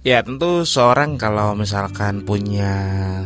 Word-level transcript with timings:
Ya 0.00 0.24
tentu 0.24 0.64
seorang 0.64 1.20
kalau 1.20 1.52
misalkan 1.52 2.24
punya 2.24 2.72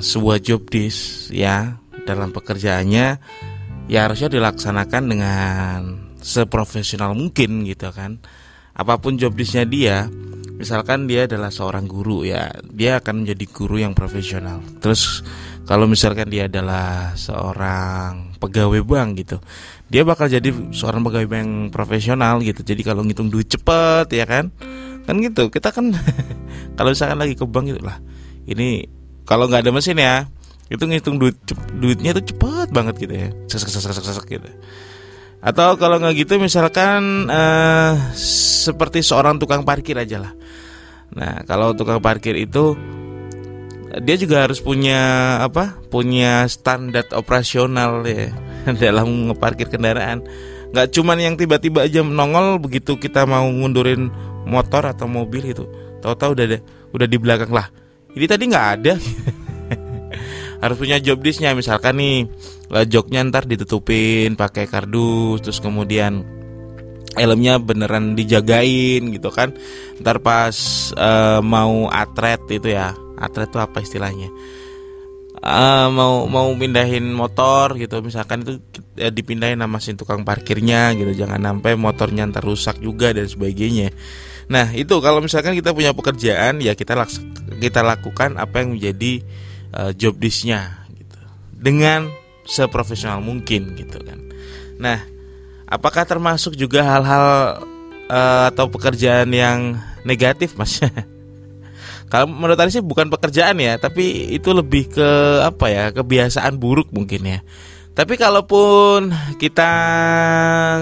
sebuah 0.03 0.43
job 0.43 0.67
disk 0.67 1.31
ya 1.31 1.79
dalam 2.03 2.35
pekerjaannya 2.35 3.22
ya 3.87 3.99
harusnya 4.03 4.27
dilaksanakan 4.27 5.03
dengan 5.07 5.79
seprofesional 6.19 7.15
mungkin 7.15 7.63
gitu 7.63 7.95
kan. 7.95 8.19
Apa 8.75 8.99
pun 8.99 9.15
job 9.15 9.39
disknya 9.39 9.63
dia, 9.63 10.11
misalkan 10.58 11.07
dia 11.07 11.31
adalah 11.31 11.54
seorang 11.54 11.87
guru 11.87 12.26
ya, 12.26 12.51
dia 12.75 12.99
akan 12.99 13.22
menjadi 13.22 13.45
guru 13.54 13.79
yang 13.79 13.95
profesional. 13.95 14.59
Terus 14.83 15.22
kalau 15.71 15.87
misalkan 15.87 16.27
dia 16.27 16.51
adalah 16.51 17.15
seorang 17.15 18.34
pegawai 18.43 18.83
bank 18.83 19.23
gitu, 19.23 19.39
dia 19.87 20.03
bakal 20.03 20.27
jadi 20.27 20.51
seorang 20.75 21.06
pegawai 21.06 21.31
bank 21.31 21.51
profesional 21.70 22.43
gitu. 22.43 22.67
Jadi 22.67 22.83
kalau 22.83 23.06
ngitung 23.06 23.31
duit 23.31 23.47
cepet 23.47 24.11
ya 24.11 24.27
kan 24.27 24.51
kan 25.05 25.21
gitu 25.21 25.53
kita 25.53 25.71
kan 25.71 25.93
kalau 26.77 26.91
misalkan 26.91 27.21
lagi 27.21 27.37
ke 27.37 27.45
bank 27.45 27.71
gitu 27.71 27.81
lah 27.85 28.01
ini 28.49 28.89
kalau 29.25 29.49
nggak 29.49 29.65
ada 29.65 29.73
mesin 29.73 29.97
ya 30.01 30.29
itu 30.73 30.85
ngitung 30.89 31.21
duit 31.21 31.37
duitnya 31.77 32.17
itu 32.17 32.33
cepet 32.33 32.69
banget 32.73 32.95
gitu 33.05 33.15
ya. 33.15 33.29
Sesek 33.48 33.69
sesek 33.69 33.93
sesek 33.93 34.05
sesek 34.05 34.27
gitu. 34.27 34.48
Atau 35.45 35.77
kalau 35.77 36.01
nggak 36.01 36.25
gitu 36.25 36.41
misalkan 36.41 37.29
uh, 37.29 37.93
seperti 38.17 39.05
seorang 39.05 39.37
tukang 39.37 39.62
parkir 39.62 40.01
aja 40.01 40.25
lah. 40.25 40.33
Nah 41.12 41.45
kalau 41.45 41.77
tukang 41.77 42.01
parkir 42.01 42.33
itu 42.41 42.73
dia 44.03 44.17
juga 44.19 44.48
harus 44.48 44.59
punya 44.59 45.39
apa 45.45 45.79
punya 45.93 46.48
standar 46.51 47.07
operasional 47.15 48.03
ya 48.09 48.33
dalam 48.83 49.31
ngeparkir 49.31 49.69
kendaraan. 49.69 50.25
Nggak 50.73 50.91
cuman 50.97 51.19
yang 51.21 51.34
tiba-tiba 51.37 51.84
aja 51.84 52.00
nongol 52.00 52.56
begitu 52.56 52.97
kita 52.97 53.28
mau 53.28 53.45
ngundurin 53.47 54.09
motor 54.45 54.89
atau 54.89 55.09
mobil 55.09 55.53
itu 55.53 55.64
tahu-tahu 56.05 56.37
udah 56.37 56.45
ada 56.45 56.59
udah 56.92 57.06
di 57.09 57.17
belakang 57.17 57.48
lah. 57.48 57.73
Ini 58.12 58.27
tadi 58.28 58.45
nggak 58.47 58.69
ada. 58.78 58.95
Harus 60.62 60.77
punya 60.77 61.00
job 61.00 61.25
disknya 61.25 61.56
misalkan 61.56 61.97
nih 61.97 62.28
joknya 62.89 63.25
ntar 63.28 63.48
ditutupin 63.48 64.37
pakai 64.37 64.69
kardus 64.69 65.45
terus 65.45 65.59
kemudian 65.61 66.25
helmnya 67.17 67.56
beneran 67.56 68.12
dijagain 68.12 69.09
gitu 69.17 69.33
kan. 69.33 69.56
Ntar 69.98 70.20
pas 70.20 70.55
uh, 70.95 71.41
mau 71.41 71.89
atret 71.89 72.45
itu 72.53 72.69
ya 72.69 72.92
atret 73.17 73.48
itu 73.48 73.59
apa 73.59 73.81
istilahnya? 73.81 74.28
Uh, 75.45 75.92
mau 75.92 76.25
mau 76.25 76.48
pindahin 76.56 77.05
motor 77.12 77.77
gitu 77.77 78.00
misalkan 78.00 78.41
itu 78.48 78.65
ya, 78.97 79.12
dipindahin 79.12 79.61
sama 79.61 79.77
si 79.83 79.92
tukang 79.97 80.22
parkirnya 80.22 80.95
gitu. 80.97 81.12
Jangan 81.12 81.42
sampai 81.42 81.77
motornya 81.77 82.28
ntar 82.31 82.47
rusak 82.47 82.81
juga 82.81 83.12
dan 83.12 83.27
sebagainya 83.28 83.92
Nah 84.50 84.73
itu 84.77 84.92
kalau 85.00 85.25
misalkan 85.25 85.56
kita 85.56 85.73
punya 85.73 85.97
pekerjaan 85.97 86.61
ya 86.61 86.77
kita 86.77 86.92
laks 86.92 87.20
kita 87.61 87.81
lakukan 87.81 88.37
apa 88.37 88.61
yang 88.61 88.77
menjadi 88.77 89.25
uh, 89.73 89.91
job 89.97 90.20
disknya 90.20 90.84
gitu 90.92 91.19
dengan 91.56 92.12
seprofesional 92.45 93.25
mungkin 93.25 93.72
gitu 93.78 93.98
kan. 94.05 94.20
Nah 94.77 95.00
apakah 95.65 96.05
termasuk 96.05 96.55
juga 96.55 96.84
hal-hal 96.84 97.27
uh, 98.12 98.45
atau 98.53 98.69
pekerjaan 98.69 99.33
yang 99.33 99.81
negatif 100.05 100.55
mas? 100.61 100.81
Kalau 102.12 102.31
menurut 102.31 102.55
saya 102.55 102.70
sih 102.70 102.84
bukan 102.84 103.11
pekerjaan 103.11 103.59
ya, 103.59 103.75
tapi 103.75 104.31
itu 104.31 104.55
lebih 104.55 104.87
ke 104.87 105.09
apa 105.42 105.67
ya 105.67 105.84
kebiasaan 105.91 106.62
buruk 106.62 106.95
mungkin 106.95 107.27
ya. 107.27 107.39
Tapi 107.95 108.15
kalaupun 108.15 109.11
kita 109.39 109.70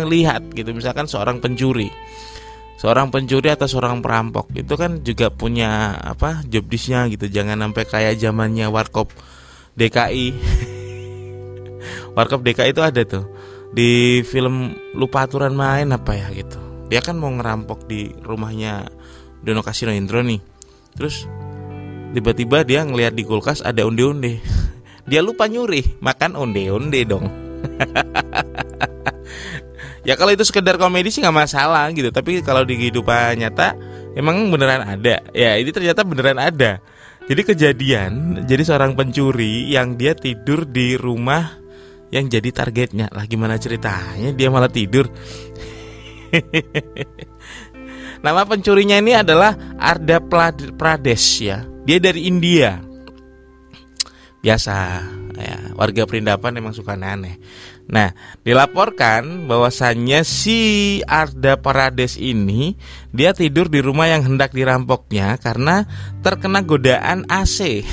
lihat 0.08 0.52
gitu, 0.52 0.77
misalkan 0.77 1.08
seorang 1.08 1.40
pencuri, 1.40 1.88
seorang 2.83 3.14
pencuri 3.14 3.47
atau 3.47 3.70
seorang 3.70 4.02
perampok. 4.02 4.51
Itu 4.58 4.74
kan 4.74 5.06
juga 5.06 5.30
punya 5.30 5.95
apa 6.02 6.42
job 6.51 6.67
disknya 6.67 7.06
gitu. 7.06 7.30
Jangan 7.30 7.62
sampai 7.62 7.84
kayak 7.86 8.18
zamannya 8.18 8.67
warkop 8.67 9.14
DKI 9.79 10.34
warkop 12.18 12.42
DKI 12.42 12.74
itu 12.74 12.83
ada 12.83 13.06
tuh. 13.06 13.30
Di 13.70 14.20
film 14.27 14.74
lupa 14.98 15.30
aturan 15.30 15.55
main 15.55 15.95
apa 15.95 16.18
ya 16.18 16.27
gitu. 16.34 16.58
Dia 16.90 16.98
kan 16.98 17.23
mau 17.23 17.30
ngerampok 17.30 17.86
di 17.86 18.11
rumahnya 18.18 18.90
Dono 19.46 19.62
Kasino 19.62 19.95
Indro 19.95 20.27
nih. 20.27 20.42
Terus 20.98 21.30
tiba-tiba 22.18 22.67
dia 22.67 22.83
ngelihat 22.83 23.14
di 23.14 23.23
kulkas 23.23 23.62
ada 23.62 23.86
onde-onde. 23.86 24.42
Dia 25.02 25.18
lupa 25.18 25.51
nyuri 25.51 25.98
makan 25.98 26.39
onde-onde 26.39 27.02
dong 27.02 27.27
ya 30.02 30.14
kalau 30.18 30.35
itu 30.35 30.42
sekedar 30.46 30.79
komedi 30.79 31.11
sih 31.11 31.23
nggak 31.23 31.36
masalah 31.46 31.90
gitu. 31.95 32.11
Tapi 32.11 32.42
kalau 32.42 32.67
di 32.67 32.79
kehidupan 32.79 33.39
nyata 33.39 33.74
emang 34.18 34.51
beneran 34.51 34.83
ada. 34.85 35.23
Ya 35.33 35.57
ini 35.58 35.70
ternyata 35.70 36.02
beneran 36.02 36.39
ada. 36.39 36.83
Jadi 37.27 37.42
kejadian 37.46 38.42
jadi 38.51 38.62
seorang 38.67 38.98
pencuri 38.98 39.70
yang 39.70 39.95
dia 39.95 40.12
tidur 40.12 40.67
di 40.67 40.98
rumah 40.98 41.55
yang 42.11 42.27
jadi 42.27 42.51
targetnya. 42.51 43.08
Lah 43.14 43.24
gimana 43.30 43.57
ceritanya 43.57 44.35
dia 44.35 44.48
malah 44.51 44.68
tidur? 44.68 45.07
Nama 48.24 48.46
pencurinya 48.46 48.98
ini 49.02 49.18
adalah 49.18 49.55
Arda 49.79 50.23
Pradesh 50.79 51.29
ya. 51.42 51.67
Dia 51.83 51.98
dari 51.98 52.30
India. 52.30 52.79
Biasa 54.42 54.74
ya. 55.39 55.58
Warga 55.74 56.07
perindapan 56.07 56.58
emang 56.58 56.74
suka 56.74 56.95
aneh 56.95 57.39
Nah, 57.92 58.17
dilaporkan 58.41 59.45
bahwasannya 59.45 60.25
si 60.25 60.61
Arda 61.05 61.61
Parades 61.61 62.17
ini 62.17 62.73
dia 63.13 63.36
tidur 63.36 63.69
di 63.69 63.85
rumah 63.85 64.08
yang 64.08 64.25
hendak 64.25 64.57
dirampoknya 64.57 65.36
karena 65.36 65.85
terkena 66.25 66.64
godaan 66.64 67.29
AC. 67.29 67.85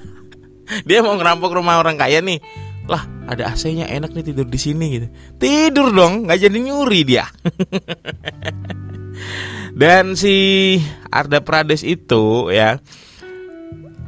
dia 0.88 1.04
mau 1.04 1.12
ngerampok 1.20 1.60
rumah 1.60 1.76
orang 1.76 2.00
kaya 2.00 2.24
nih. 2.24 2.40
Lah, 2.88 3.04
ada 3.28 3.52
AC-nya 3.52 3.84
enak 3.84 4.16
nih 4.16 4.32
tidur 4.32 4.48
di 4.48 4.56
sini 4.56 4.96
gitu. 4.96 5.06
Tidur 5.36 5.92
dong, 5.92 6.24
nggak 6.24 6.48
jadi 6.48 6.58
nyuri 6.64 7.00
dia. 7.04 7.28
Dan 9.80 10.16
si 10.16 10.80
Arda 11.12 11.44
Prades 11.44 11.84
itu 11.84 12.48
ya 12.48 12.80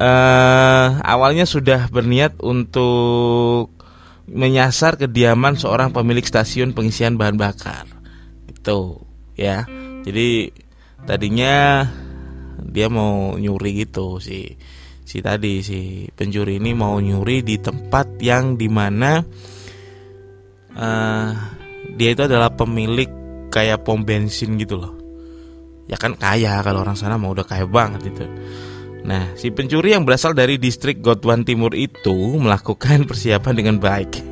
uh, 0.00 0.88
awalnya 1.04 1.44
sudah 1.44 1.92
berniat 1.92 2.40
untuk 2.40 3.79
menyasar 4.28 5.00
kediaman 5.00 5.56
seorang 5.56 5.94
pemilik 5.94 6.24
stasiun 6.24 6.76
pengisian 6.76 7.16
bahan 7.16 7.40
bakar. 7.40 7.86
Itu 8.50 9.00
ya. 9.38 9.64
Jadi 10.04 10.52
tadinya 11.04 11.86
dia 12.60 12.86
mau 12.92 13.34
nyuri 13.40 13.84
gitu 13.86 14.20
si 14.20 14.52
si 15.10 15.18
tadi 15.24 15.64
si 15.64 16.06
pencuri 16.12 16.60
ini 16.60 16.76
mau 16.76 17.00
nyuri 17.00 17.42
di 17.42 17.58
tempat 17.58 18.20
yang 18.22 18.54
di 18.54 18.68
mana 18.70 19.18
uh, 20.76 21.30
dia 21.96 22.10
itu 22.14 22.22
adalah 22.30 22.52
pemilik 22.54 23.08
kayak 23.50 23.82
pom 23.82 24.06
bensin 24.06 24.54
gitu 24.54 24.78
loh 24.78 24.94
ya 25.90 25.98
kan 25.98 26.14
kaya 26.14 26.62
kalau 26.62 26.86
orang 26.86 26.94
sana 26.94 27.18
mau 27.18 27.34
udah 27.34 27.42
kaya 27.42 27.66
banget 27.66 28.14
itu 28.14 28.22
Nah, 29.10 29.34
si 29.34 29.50
pencuri 29.50 29.90
yang 29.90 30.06
berasal 30.06 30.38
dari 30.38 30.54
distrik 30.54 31.02
Godwan 31.02 31.42
Timur 31.42 31.74
itu 31.74 32.14
melakukan 32.38 33.02
persiapan 33.10 33.54
dengan 33.58 33.76
baik. 33.82 34.22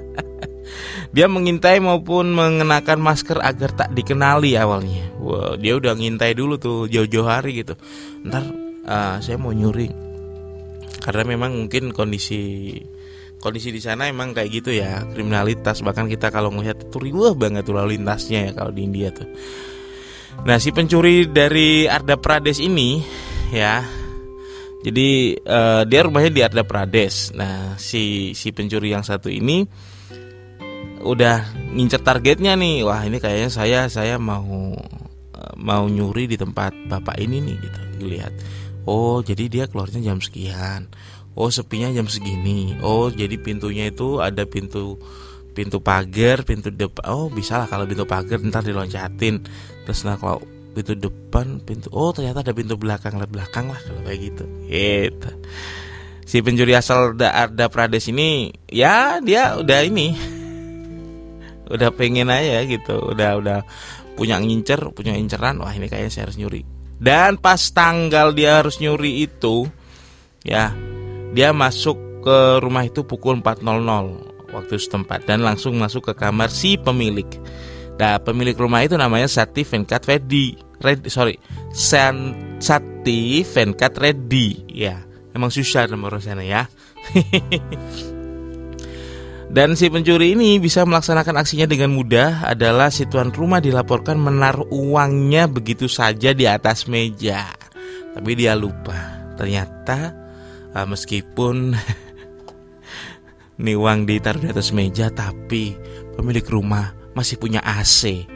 dia 1.14 1.28
mengintai 1.28 1.76
maupun 1.84 2.32
mengenakan 2.32 3.04
masker 3.04 3.36
agar 3.44 3.76
tak 3.76 3.92
dikenali 3.92 4.56
awalnya. 4.56 5.12
Wow, 5.20 5.60
dia 5.60 5.76
udah 5.76 5.92
ngintai 5.92 6.32
dulu 6.32 6.56
tuh 6.56 6.88
jauh-jauh 6.88 7.28
hari 7.28 7.60
gitu. 7.60 7.76
Ntar 8.24 8.48
uh, 8.88 9.20
saya 9.20 9.36
mau 9.36 9.52
nyuri. 9.52 9.92
Karena 11.04 11.28
memang 11.28 11.52
mungkin 11.52 11.92
kondisi 11.92 12.72
kondisi 13.36 13.68
di 13.68 13.84
sana 13.84 14.08
emang 14.08 14.32
kayak 14.32 14.48
gitu 14.48 14.72
ya 14.72 15.04
kriminalitas 15.12 15.84
bahkan 15.84 16.08
kita 16.08 16.32
kalau 16.32 16.48
melihat 16.48 16.82
itu 16.82 16.96
riuh 16.98 17.36
banget 17.36 17.68
tuh 17.68 17.76
lalu 17.76 18.00
lintasnya 18.00 18.48
ya 18.48 18.52
kalau 18.56 18.72
di 18.72 18.88
India 18.88 19.12
tuh. 19.12 19.28
Nah 20.48 20.56
si 20.56 20.72
pencuri 20.72 21.28
dari 21.28 21.84
Arda 21.84 22.16
Pradesh 22.16 22.64
ini 22.64 23.04
ya. 23.50 23.84
Jadi 24.86 25.34
uh, 25.42 25.82
dia 25.82 26.06
rumahnya 26.06 26.30
di 26.30 26.40
Arda 26.46 26.62
Pradesh. 26.62 27.34
Nah, 27.34 27.74
si 27.74 28.32
si 28.38 28.54
pencuri 28.54 28.94
yang 28.94 29.02
satu 29.02 29.26
ini 29.26 29.66
udah 31.02 31.42
ngincer 31.74 32.06
targetnya 32.06 32.54
nih. 32.54 32.86
Wah, 32.86 33.02
ini 33.02 33.18
kayaknya 33.18 33.50
saya 33.50 33.80
saya 33.90 34.14
mau 34.22 34.78
uh, 35.34 35.54
mau 35.58 35.90
nyuri 35.90 36.30
di 36.30 36.36
tempat 36.38 36.70
bapak 36.86 37.18
ini 37.18 37.42
nih 37.42 37.56
gitu. 37.58 37.80
Lihat. 38.06 38.32
Oh, 38.86 39.18
jadi 39.18 39.50
dia 39.50 39.64
keluarnya 39.66 39.98
jam 39.98 40.22
sekian. 40.22 40.86
Oh, 41.34 41.50
sepinya 41.50 41.90
jam 41.90 42.06
segini. 42.06 42.78
Oh, 42.80 43.10
jadi 43.10 43.34
pintunya 43.42 43.90
itu 43.90 44.22
ada 44.22 44.46
pintu 44.46 44.96
pintu 45.50 45.82
pagar, 45.82 46.46
pintu 46.46 46.70
depan. 46.70 47.02
Oh, 47.10 47.26
bisa 47.26 47.58
lah 47.58 47.66
kalau 47.66 47.88
pintu 47.90 48.06
pagar 48.06 48.38
ntar 48.38 48.62
diloncatin. 48.62 49.42
Terus 49.82 50.00
nah 50.06 50.14
kalau 50.14 50.38
pintu 50.76 50.92
depan 50.92 51.64
pintu 51.64 51.88
oh 51.96 52.12
ternyata 52.12 52.44
ada 52.44 52.52
pintu 52.52 52.76
belakang 52.76 53.16
lah 53.16 53.24
belakang 53.24 53.72
lah 53.72 53.80
kalau 53.80 54.04
kayak 54.04 54.20
gitu 54.28 54.44
gitu 54.68 55.30
si 56.28 56.44
pencuri 56.44 56.76
asal 56.76 57.16
Arda 57.16 57.72
Pradesh 57.72 58.12
ini 58.12 58.52
ya 58.68 59.24
dia 59.24 59.56
udah 59.56 59.80
ini 59.80 60.12
udah 61.74 61.88
pengen 61.96 62.28
aja 62.28 62.60
gitu 62.68 63.16
udah 63.16 63.40
udah 63.40 63.58
punya 64.20 64.36
ngincer 64.36 64.84
punya 64.92 65.16
inceran 65.16 65.56
wah 65.64 65.72
ini 65.72 65.88
kayaknya 65.88 66.12
saya 66.12 66.28
harus 66.28 66.36
nyuri 66.36 66.76
Dan 66.96 67.36
pas 67.36 67.60
tanggal 67.76 68.32
dia 68.32 68.64
harus 68.64 68.80
nyuri 68.80 69.28
itu, 69.28 69.68
ya, 70.40 70.72
dia 71.36 71.52
masuk 71.52 72.24
ke 72.24 72.64
rumah 72.64 72.88
itu 72.88 73.04
pukul 73.04 73.36
4.00 73.44 74.56
waktu 74.56 74.74
setempat 74.80 75.28
dan 75.28 75.44
langsung 75.44 75.76
masuk 75.76 76.12
ke 76.12 76.12
kamar 76.16 76.48
si 76.48 76.80
pemilik. 76.80 77.28
Nah, 78.00 78.16
pemilik 78.20 78.56
rumah 78.56 78.80
itu 78.80 78.96
namanya 78.96 79.28
Sati 79.28 79.64
Venkat 79.64 80.08
Reddy. 80.08 80.65
Red, 80.80 81.08
sorry, 81.08 81.40
San, 81.72 82.36
Sati 82.60 83.40
Venkat 83.42 83.96
Reddy. 83.96 84.68
Ya, 84.68 85.04
emang 85.32 85.48
susah 85.48 85.88
nomor 85.88 86.20
sana 86.20 86.44
ya. 86.44 86.68
Dan 89.46 89.78
si 89.78 89.86
pencuri 89.86 90.34
ini 90.34 90.58
bisa 90.58 90.82
melaksanakan 90.82 91.38
aksinya 91.38 91.70
dengan 91.70 91.94
mudah 91.94 92.44
adalah 92.50 92.90
si 92.90 93.06
tuan 93.06 93.30
rumah 93.30 93.62
dilaporkan 93.62 94.18
menaruh 94.18 94.66
uangnya 94.68 95.46
begitu 95.46 95.86
saja 95.86 96.34
di 96.34 96.44
atas 96.50 96.90
meja. 96.90 97.54
Tapi 98.12 98.30
dia 98.34 98.58
lupa. 98.58 99.30
Ternyata 99.38 100.12
uh, 100.74 100.86
meskipun 100.90 101.78
nih 103.64 103.76
uang 103.78 104.04
ditaruh 104.04 104.42
di 104.44 104.48
atas 104.50 104.74
meja 104.74 105.14
tapi 105.14 105.78
pemilik 106.18 106.44
rumah 106.50 106.92
masih 107.14 107.38
punya 107.38 107.62
AC. 107.62 108.26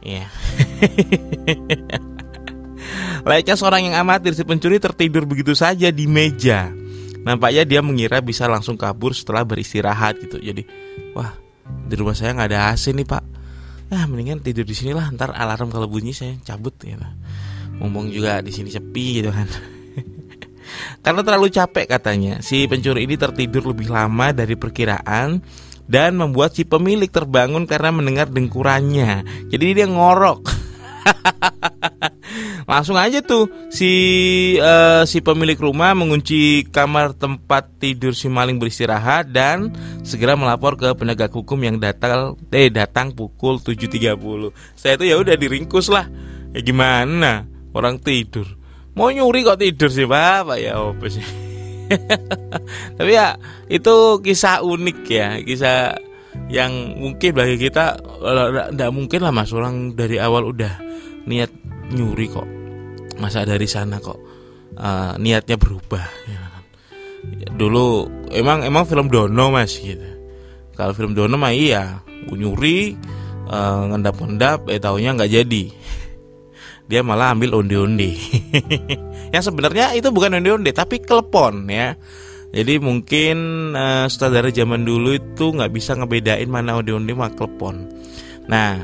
Ya. 0.00 0.30
Layaknya 3.28 3.54
seorang 3.56 3.82
yang 3.90 3.96
amatir 4.00 4.32
si 4.32 4.44
pencuri 4.44 4.80
tertidur 4.80 5.28
begitu 5.28 5.52
saja 5.52 5.92
di 5.92 6.08
meja. 6.08 6.72
Nampaknya 7.20 7.68
dia 7.68 7.80
mengira 7.84 8.24
bisa 8.24 8.48
langsung 8.48 8.80
kabur 8.80 9.12
setelah 9.12 9.44
beristirahat 9.44 10.16
gitu. 10.24 10.40
Jadi, 10.40 10.64
wah 11.12 11.36
di 11.84 11.94
rumah 12.00 12.16
saya 12.16 12.32
nggak 12.32 12.48
ada 12.48 12.72
AC 12.72 12.96
nih 12.96 13.04
pak. 13.04 13.24
Ya 13.90 14.06
mendingan 14.06 14.40
tidur 14.40 14.64
di 14.64 14.72
sini 14.72 14.96
lah. 14.96 15.12
Ntar 15.12 15.36
alarm 15.36 15.68
kalau 15.68 15.90
bunyi 15.90 16.16
saya 16.16 16.40
cabut 16.40 16.72
ya. 16.80 16.96
Gitu. 16.96 17.08
Ngomong 17.80 18.08
juga 18.08 18.40
di 18.40 18.52
sini 18.54 18.72
sepi 18.72 19.20
gitu 19.20 19.28
kan. 19.28 19.48
Karena 21.04 21.20
terlalu 21.26 21.50
capek 21.50 21.90
katanya, 21.90 22.38
si 22.44 22.70
pencuri 22.70 23.04
ini 23.04 23.18
tertidur 23.18 23.74
lebih 23.74 23.90
lama 23.90 24.30
dari 24.30 24.54
perkiraan 24.54 25.42
dan 25.90 26.14
membuat 26.14 26.54
si 26.54 26.62
pemilik 26.62 27.10
terbangun 27.10 27.66
karena 27.66 27.90
mendengar 27.90 28.30
dengkurannya. 28.30 29.26
Jadi 29.50 29.66
dia 29.74 29.90
ngorok. 29.90 30.46
Langsung 32.70 32.94
aja 32.94 33.18
tuh 33.18 33.50
si 33.66 33.90
uh, 34.62 35.02
si 35.02 35.18
pemilik 35.18 35.58
rumah 35.58 35.90
mengunci 35.96 36.62
kamar 36.70 37.18
tempat 37.18 37.66
tidur 37.82 38.14
si 38.14 38.30
maling 38.30 38.62
beristirahat 38.62 39.34
dan 39.34 39.74
segera 40.06 40.38
melapor 40.38 40.78
ke 40.78 40.94
penegak 40.94 41.34
hukum 41.34 41.58
yang 41.66 41.82
datang 41.82 42.38
eh 42.54 42.70
datang 42.70 43.10
pukul 43.10 43.58
7.30. 43.58 44.54
Saya 44.78 44.94
itu 44.94 45.04
ya 45.10 45.18
udah 45.18 45.34
diringkus 45.34 45.90
lah. 45.90 46.06
Ya 46.54 46.62
gimana? 46.62 47.46
Orang 47.74 47.98
tidur. 48.02 48.46
Mau 48.94 49.10
nyuri 49.10 49.46
kok 49.46 49.62
tidur 49.62 49.90
sih, 49.90 50.06
Pak? 50.06 50.58
ya 50.58 50.78
apa 50.78 51.06
sih? 51.06 51.22
Tapi 52.98 53.10
ya 53.10 53.34
itu 53.66 54.22
kisah 54.22 54.62
unik 54.62 54.98
ya, 55.10 55.28
kisah 55.42 55.98
yang 56.50 56.98
mungkin 56.98 57.30
bagi 57.30 57.56
kita 57.56 57.96
tidak 58.74 58.90
mungkin 58.90 59.20
lah 59.22 59.32
mas. 59.32 59.54
Orang 59.54 59.94
dari 59.94 60.18
awal 60.18 60.50
udah 60.50 60.82
niat 61.24 61.50
nyuri 61.94 62.26
kok. 62.26 62.48
Masa 63.22 63.46
dari 63.46 63.70
sana 63.70 64.02
kok 64.02 64.18
uh, 64.76 65.14
niatnya 65.20 65.56
berubah 65.60 66.06
ya 66.28 66.38
kan? 66.40 66.64
dulu 67.52 68.08
emang 68.32 68.64
emang 68.64 68.88
film 68.88 69.12
Dono 69.12 69.52
mas 69.52 69.76
gitu. 69.76 70.04
Kalau 70.74 70.96
film 70.96 71.12
Dono 71.12 71.36
mah 71.36 71.52
iya 71.52 72.00
nyuri 72.26 72.96
uh, 73.46 73.92
ngendap-ngendap 73.92 74.66
eh 74.72 74.80
tahunya 74.80 75.10
nggak 75.20 75.32
jadi. 75.32 75.64
Dia 76.90 77.06
malah 77.06 77.36
ambil 77.36 77.54
onde-onde. 77.60 78.18
Yang 79.34 79.52
sebenarnya 79.52 79.94
itu 79.94 80.10
bukan 80.10 80.42
onde-onde 80.42 80.74
tapi 80.74 80.98
klepon 80.98 81.70
ya 81.70 81.94
jadi 82.50 82.82
mungkin 82.82 83.36
uh, 83.78 84.10
sutradara 84.10 84.50
zaman 84.50 84.82
dulu 84.82 85.14
itu 85.14 85.54
nggak 85.54 85.70
bisa 85.70 85.94
ngebedain 85.94 86.50
mana 86.50 86.82
onde-onde 86.82 87.14
sama 87.14 87.30
klepon. 87.30 87.86
Nah 88.50 88.82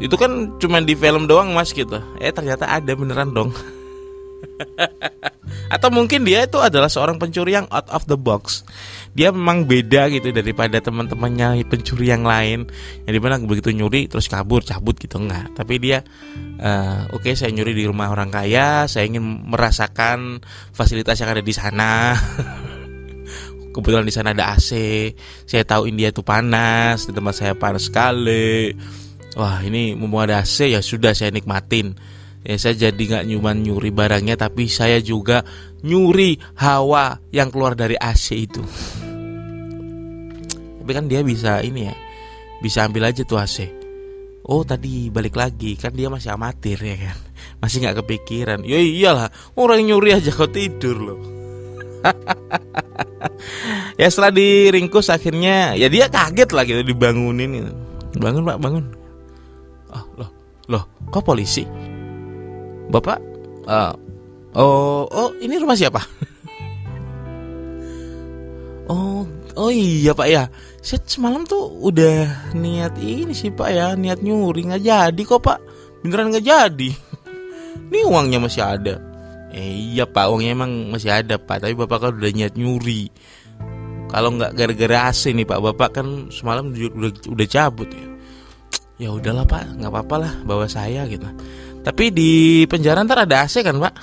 itu 0.00 0.16
kan 0.16 0.56
cuma 0.56 0.80
di 0.80 0.96
film 0.96 1.28
doang 1.28 1.52
mas 1.52 1.76
gitu. 1.76 2.00
Eh 2.20 2.32
ternyata 2.32 2.64
ada 2.64 2.92
beneran 2.96 3.32
dong 3.36 3.50
atau 5.66 5.88
mungkin 5.90 6.22
dia 6.22 6.46
itu 6.46 6.62
adalah 6.62 6.86
seorang 6.86 7.18
pencuri 7.18 7.58
yang 7.58 7.66
out 7.74 7.90
of 7.90 8.06
the 8.06 8.14
box. 8.14 8.62
Dia 9.16 9.34
memang 9.34 9.66
beda 9.66 10.06
gitu 10.12 10.30
daripada 10.30 10.78
teman-temannya 10.78 11.66
pencuri 11.66 12.12
yang 12.12 12.22
lain. 12.22 12.70
Yang 13.08 13.14
di 13.18 13.20
mana 13.20 13.42
begitu 13.42 13.74
nyuri 13.74 14.06
terus 14.06 14.30
kabur 14.30 14.62
cabut 14.62 14.94
gitu 15.00 15.18
enggak. 15.18 15.50
Tapi 15.58 15.74
dia 15.82 16.06
uh, 16.62 17.10
oke 17.10 17.26
okay, 17.26 17.34
saya 17.34 17.50
nyuri 17.50 17.74
di 17.74 17.84
rumah 17.88 18.12
orang 18.12 18.30
kaya 18.30 18.86
saya 18.86 19.10
ingin 19.10 19.24
merasakan 19.50 20.38
fasilitas 20.70 21.18
yang 21.18 21.34
ada 21.34 21.42
di 21.42 21.54
sana. 21.54 22.14
Kebetulan 23.74 24.08
di 24.08 24.14
sana 24.14 24.32
ada 24.32 24.56
AC 24.56 24.70
saya 25.44 25.62
tahu 25.66 25.90
India 25.90 26.08
itu 26.08 26.24
panas 26.24 27.04
di 27.04 27.12
tempat 27.12 27.34
saya 27.34 27.52
panas 27.58 27.90
sekali. 27.90 28.72
Wah 29.36 29.60
ini 29.66 29.92
mumpung 29.98 30.24
ada 30.24 30.40
AC 30.40 30.72
ya 30.72 30.80
sudah 30.80 31.12
saya 31.12 31.34
nikmatin 31.34 31.98
ya 32.46 32.56
saya 32.56 32.88
jadi 32.88 33.02
nggak 33.02 33.24
nyuman 33.26 33.58
nyuri 33.58 33.90
barangnya 33.90 34.38
tapi 34.38 34.70
saya 34.70 35.02
juga 35.02 35.42
nyuri 35.82 36.38
hawa 36.62 37.18
yang 37.34 37.50
keluar 37.50 37.74
dari 37.74 37.98
AC 37.98 38.26
itu. 38.38 38.62
Tapi 40.80 40.90
kan 40.94 41.10
dia 41.10 41.26
bisa 41.26 41.58
ini 41.66 41.90
ya 41.90 41.94
bisa 42.62 42.86
ambil 42.86 43.10
aja 43.10 43.26
tuh 43.26 43.42
AC 43.42 43.86
oh 44.46 44.62
tadi 44.62 45.10
balik 45.10 45.34
lagi 45.34 45.74
kan 45.74 45.90
dia 45.90 46.06
masih 46.06 46.30
amatir 46.32 46.78
ya 46.78 46.96
kan? 47.10 47.18
Masih 47.60 47.82
nggak 47.82 48.04
kepikiran. 48.04 48.60
Ya 48.62 48.78
iyalah 48.78 49.28
orang 49.56 49.82
nyuri 49.82 50.14
aja 50.14 50.30
kok 50.30 50.54
tidur 50.54 50.96
loh. 50.96 51.20
Ya 53.96 54.12
setelah 54.12 54.28
diringkus 54.28 55.08
akhirnya 55.08 55.72
ya 55.72 55.88
dia 55.88 56.12
kaget 56.12 56.52
lah 56.52 56.68
gitu 56.68 56.84
dibangunin 56.84 57.64
bangun 58.20 58.44
pak 58.44 58.60
bangun. 58.60 58.84
Oh, 59.88 60.04
loh 60.20 60.30
loh 60.68 60.84
kok 61.08 61.24
polisi 61.24 61.64
bapak? 62.90 63.18
Uh, 63.66 63.92
oh 64.54 65.04
oh 65.10 65.30
ini 65.42 65.58
rumah 65.58 65.78
siapa? 65.78 66.02
Oh 68.86 69.26
oh 69.58 69.70
iya 69.74 70.14
pak 70.14 70.28
ya. 70.30 70.46
Saya 70.78 71.02
semalam 71.10 71.42
tuh 71.42 71.74
udah 71.82 72.54
niat 72.54 72.94
ini 73.02 73.34
sih 73.34 73.50
pak 73.50 73.74
ya. 73.74 73.98
Niat 73.98 74.22
nyuri 74.22 74.62
nggak 74.62 74.82
jadi 74.86 75.22
kok 75.26 75.42
pak. 75.42 75.58
Beneran 76.06 76.30
nggak 76.30 76.46
jadi. 76.46 76.90
Ini 77.90 78.06
uangnya 78.06 78.38
masih 78.38 78.62
ada. 78.62 78.94
Eh, 79.50 79.90
iya 79.90 80.06
pak 80.06 80.30
uangnya 80.30 80.54
emang 80.54 80.94
masih 80.94 81.10
ada 81.10 81.34
pak. 81.34 81.66
Tapi 81.66 81.74
bapak 81.74 81.98
kan 81.98 82.10
udah 82.14 82.30
niat 82.30 82.54
nyuri. 82.54 83.10
Kalau 84.06 84.38
nggak 84.38 84.54
gara-gara 84.54 85.10
AC 85.10 85.34
nih 85.34 85.42
pak 85.42 85.58
bapak 85.58 85.90
kan 85.98 86.30
semalam 86.30 86.70
udah 86.70 87.10
udah 87.26 87.46
cabut 87.50 87.90
ya. 87.90 88.06
Ya 89.02 89.08
udahlah 89.10 89.50
pak. 89.50 89.82
Nggak 89.82 89.90
apa-apa 89.90 90.16
lah 90.22 90.32
bawa 90.46 90.70
saya 90.70 91.10
gitu 91.10 91.26
tapi 91.86 92.10
di 92.10 92.66
penjara 92.66 93.06
ntar 93.06 93.22
ada 93.30 93.46
AC 93.46 93.62
kan 93.62 93.78
pak 93.78 93.94